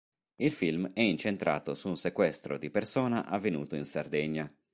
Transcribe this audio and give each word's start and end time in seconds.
Il 0.37 0.51
film 0.51 0.89
è 0.95 1.01
incentrato 1.01 1.75
su 1.75 1.87
un 1.87 1.95
sequestro 1.95 2.57
di 2.57 2.71
persona 2.71 3.27
avvenuto 3.27 3.75
in 3.75 3.85
Sardegna. 3.85 4.51